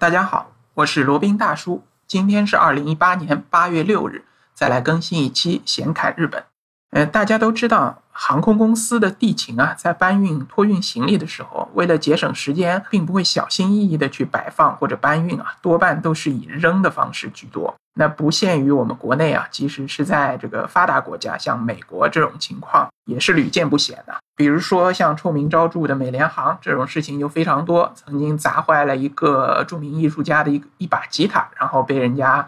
[0.00, 1.84] 大家好，我是罗宾大叔。
[2.06, 6.42] 今天是二零一八年八月六日，再来更新一期闲侃日本。
[6.90, 17.72] 呃，大家都知道，航空公司的地勤啊，在搬运、托运行李的时候，为了节省时间，并不会小心翼翼的去摆放或者搬运啊，多半都是以扔的方式居多。
[17.94, 24.14] 那不限于我们国内啊，即使是在这个发达国家，像美国这种情况也是屡见不鲜的。
[24.36, 32.46] 比如说像臭名昭著的美联航这种事情就非常多，曾经砸坏了一个著名艺术家的一一把吉他，然后被人家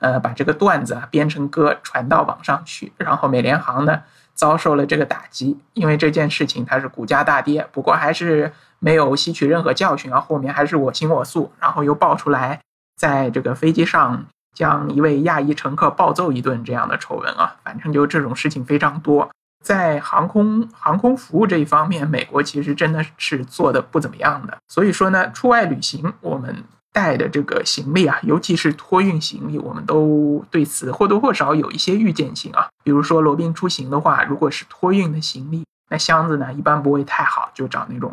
[0.00, 4.02] 呃把这个段子啊编成歌传到网上去，然后美联航呢
[4.34, 12.60] 遭受了这个打击，因为这件事情它是股价大跌，不过还是没有吸取任何教训啊，后面还是我行我素，然后又爆出来
[12.96, 14.26] 在这个飞机上。
[14.52, 19.30] 将一位亚裔乘客暴揍一顿这样的丑闻啊，反正就这种事情非常多。
[19.64, 24.58] 在航空航空服务这一方面，美国其实真的是做的不怎么样的。
[24.66, 32.68] 所以说呢，出外旅行我们带的这个行李啊，尤其是托运行李，我们都对此或多或少有一些预见性啊。
[32.82, 38.12] 比如说罗宾出行的话，如果是托运的行李，那箱子呢一般不会太好，就找那种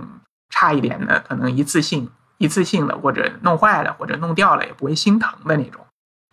[0.49, 5.81] 差一点的，可能一次性一次性的，或者弄坏了或者弄掉了也不会心疼的那种。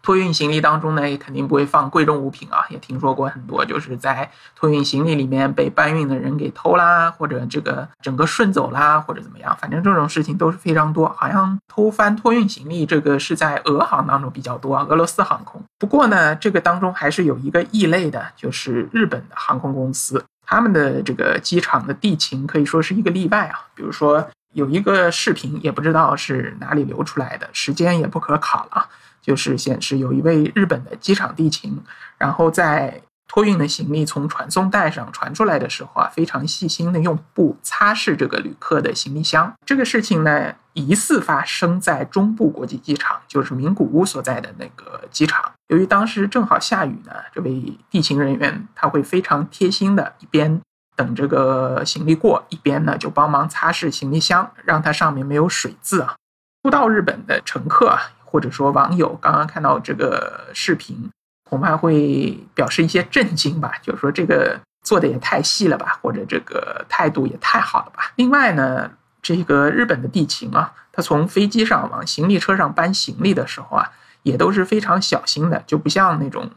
[0.05, 2.67] 托运行李当中呢，也肯定不会放贵重物品啊。
[2.69, 9.57] 也听说过很多，就是在托运行李里面被搬运的人给偷啦，或者这个整个顺走啦，或者怎么样。
[9.59, 11.09] 反正这种事情都是非常多。
[11.09, 15.63] 好像偷翻托运行李这个是在俄航当中比较多，俄罗斯航空。
[15.79, 23.59] 不过呢，这个当中还是有一个异类的，就是日本的航空公司，他们的这个机场的地勤可以说是一个例外啊。
[23.75, 28.89] 比如说有一个视频，也不知道是哪里流出来的，时间也不可考了。
[29.21, 31.83] 就是显示有一位日本的机场地勤，
[32.19, 39.51] 然后在托运的行李从传送带上传出来的时候啊，非常细心的用布擦拭这个旅客的行李箱。
[39.65, 45.51] 这个事情呢，疑似发生在中部国际机场，就是名古屋所在的那个机场。
[45.69, 50.61] 由于当时正好下雨呢，这位地勤人员他会非常贴心的，一边
[50.97, 56.15] 等这个行李过，一边呢就帮忙擦拭行李箱，让它上面没有水渍啊。
[56.63, 58.01] 初到日本的乘客啊。
[58.35, 61.09] 或者说网友刚刚看到这个视频，
[61.49, 68.11] 恐怕会表示一些震惊吧，就是说这个做的也太细了吧，或者这个态度也太好了吧。
[68.17, 68.91] 另外呢，
[69.23, 73.93] 这个日本的地勤啊，他从飞机上往行李车上搬行李的时候啊，
[74.25, 76.51] 也都是非常小心的，就不像那种。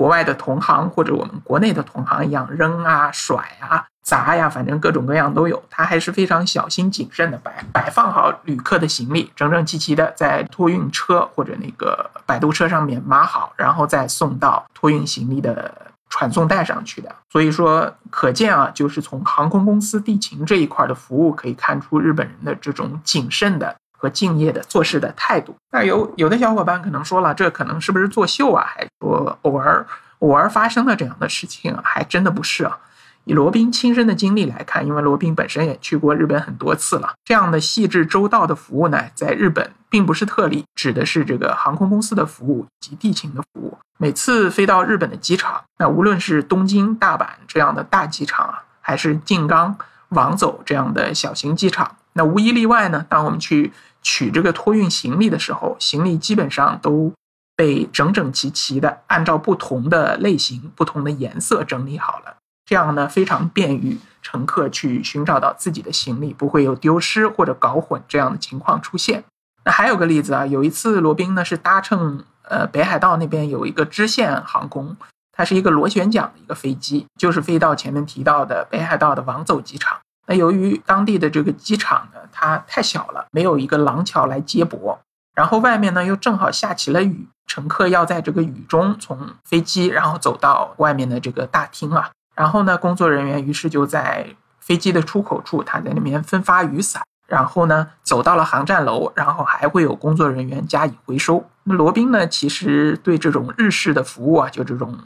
[0.00, 5.62] 国外的同行或者我们国内的同行一样扔啊、甩啊、砸呀，反正各种各样都有。
[5.68, 15.70] 他还是非常小心谨慎的摆摆放好旅客的行李，整整齐齐的在托运车或者那个摆渡车上面码好，然后再送到托运行李的
[16.08, 17.14] 传送带上去的。
[17.28, 23.76] 所以说，可见啊，就是从航空公司地勤这一块的服务可以看出日本人的这种谨慎的。
[24.00, 28.64] 和敬业的做事的态度，那有有的小伙伴可能说了，这可能是不是作秀啊？
[28.66, 29.86] 还说偶尔
[30.20, 31.82] 偶尔发生的这样的事情啊？
[31.84, 32.78] 还真的不是啊。
[33.24, 43.76] 以罗宾亲身的经历来看，因为罗宾本身也去过日本很多次了，这样的细致周到的服务呢，在日本并不是特例，指的是这个航空公司的服务以及地勤的服务。
[43.98, 49.76] 每次飞到日本的机场，那无论是东京、大阪这样的大机场啊，还是静冈、
[50.08, 53.70] 王走这样的小型机场，那无一例外呢，当我们去。
[54.02, 57.12] 取这个托运行李的时候，行李基本上都
[57.56, 62.36] 被整整齐齐的按照不同的类型、不同的颜色整理好了。
[62.64, 69.24] 这样呢，非常便于乘客去寻找到自己的行李，不会有丢失或者搞混这样的情况出现。
[69.64, 74.96] 那还有个例子啊，有一次罗宾呢是搭乘呃北海道那边有一个支线航空，
[75.32, 79.98] 它是一个螺旋桨的一个飞机，就是飞到前面提到的北海道的王走机场。
[80.26, 84.98] 那由于当地的这个机场呢，它太小了，没有一个廊桥来接驳，
[85.34, 94.26] 然后外面呢又正好下起了雨，乘客要在这个雨中从飞机，然后走到外面的这个大厅啊，然后呢，工作人员于是就在
[94.60, 101.44] 飞机的出口处，他在那边分发雨伞，然后呢，走到了航站楼，然后还会有工作人员加以回收。
[101.64, 104.96] 那罗宾呢，其实对这种日式的服务啊，就这种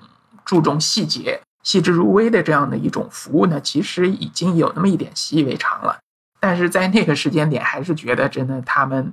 [0.45, 1.41] 注重细节。
[1.65, 5.99] 细致入微的这样的一种服务呢，其实已经有那么一点习以为常了。
[6.39, 9.13] 但是在那个时间点，还是觉得真的他们，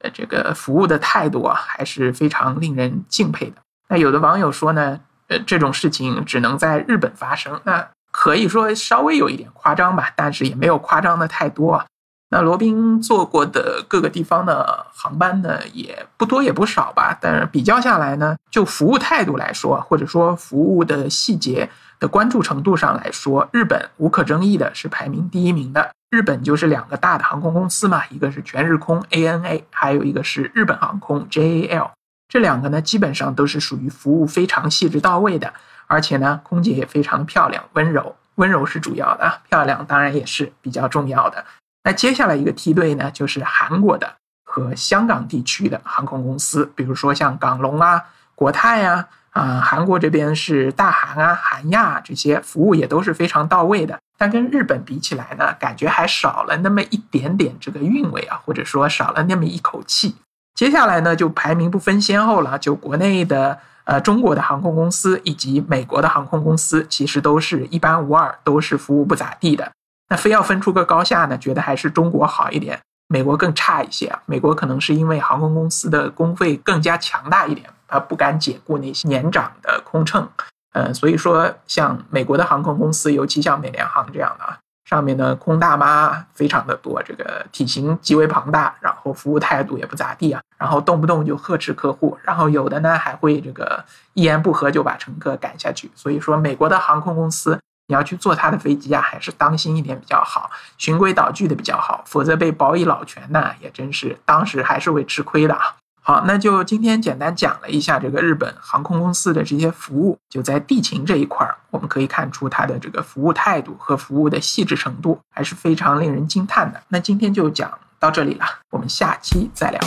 [0.00, 3.56] 呃，这个服务的态度啊，还是非常令人敬佩的。
[3.88, 11.86] 那有的网友说呢，呃，这种事情只能在日本发生，那可以说稍微有一点夸张吧，但是也没有夸张的太多啊。
[12.30, 17.16] 那罗宾坐过的各个地方的航班呢，也不多也不少吧。
[17.20, 21.68] 但是比较下来呢，就服务态度来说，或者说服务的细节
[22.02, 25.92] 的关注程度上来说，日本无可争议的是排名第一名的。
[26.10, 31.92] 日本就是两个大的航空公司嘛，一个是全日空 ANA，还有一个是日本航空 JAL。
[32.28, 35.54] 这两个呢，基本上都是属于服务非常细致到位的，
[35.86, 38.16] 而且呢，空姐也非常的漂亮、温柔。
[38.34, 41.44] 温柔是主要的，漂亮当然也是比较重要的。
[41.84, 44.12] 那接下来一个梯队呢，就是韩国的
[44.44, 48.02] 和香港地区的航空公司，比如说像港龙啊、
[48.34, 49.08] 国泰啊。
[49.32, 60.14] 啊，韩国这边是大韩啊、韩亚这些服务也都是非常到位的，但跟日本比起来呢，感觉还少了那么一点点这个韵味啊，或者说少了那么一口气。
[60.54, 69.72] 接下来呢，就排名不分先后了，就国内的呃中国的航空公司以及美国的航空公司，其实都是一般无二，都是服务不咋地的。
[70.10, 74.20] 那非要分出个高下呢，觉得还是中国好一点，美国更差一些啊。
[74.26, 77.70] 美国可能是因为航空公司的工费更加强大一点。
[77.92, 80.26] 他不敢解雇那些年长的空乘，
[80.72, 84.58] 嗯，所以说像美国的航空公司，尤其像美联航这样的啊，
[84.88, 93.84] 上面的空大妈非常的多，这个体型极为庞大，然后服务态度也不咋地啊，然后动不动就呵斥客户，然后有的呢还会这个
[94.14, 95.90] 一言不合就把乘客赶下去。
[95.94, 105.76] 所以说，美国的航空公司你要去坐他的飞机啊，还是当心一点比较好，循规蹈矩的比较好，否则被保以老全呢，也真是当时还是会吃亏的啊。
[106.04, 116.82] 好，那就今天简单讲了一下这个日本航空公司的这些服务，就在地勤这一块儿，我们可以看出它的这个服务态度和服务的细致程度还是非常令人惊叹的。
[116.88, 119.80] 那今天就讲到这里了，我们下期再聊。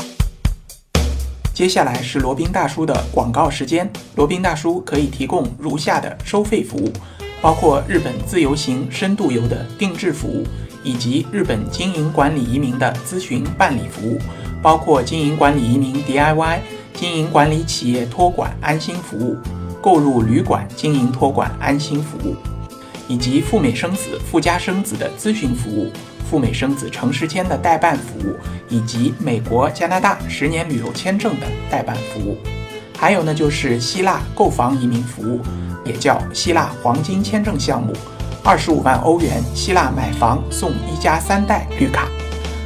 [1.53, 6.93] 接下来是罗宾大叔的广告时间，罗宾大叔可以提供如下的收费服务，
[7.41, 10.47] 包括日本自由行、深度游的定制服务，
[10.81, 14.17] 以及日本经营管理移民的咨询办理服务。
[14.65, 16.57] 包括经营管理移民 DIY、
[16.91, 19.37] 经营管理企业托管安心服务、
[19.79, 22.35] 购入旅馆经营托管安心服务，
[23.07, 25.91] 以及赴美生子、赴加生子的咨询服务、
[26.27, 28.35] 赴美生子城市签的代办服务，
[28.67, 32.35] 以及美国、加拿大十年旅游签证的代办服务。
[32.97, 35.41] 还有呢，就是希腊购房移民服务，
[35.85, 37.93] 也叫希腊黄金签证项目，
[38.43, 42.07] 二十五万欧元，希腊买房送一家三代绿卡。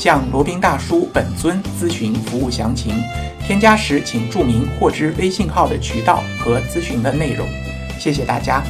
[0.00, 2.94] 向罗宾大叔本尊咨询服务详情，
[3.46, 7.46] 添加时请注明获知微信号的渠道和咨询的内容。
[7.98, 8.62] 谢谢大家。